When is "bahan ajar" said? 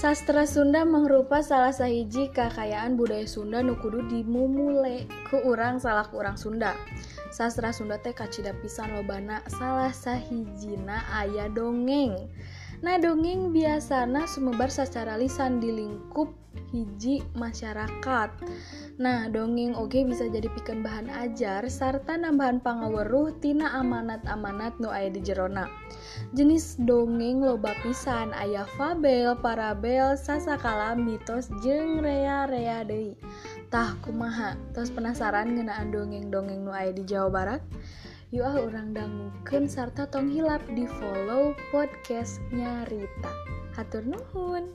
20.82-21.66